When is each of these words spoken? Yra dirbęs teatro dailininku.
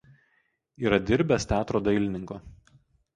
Yra 0.85 0.97
dirbęs 1.09 1.45
teatro 1.51 1.81
dailininku. 1.89 2.39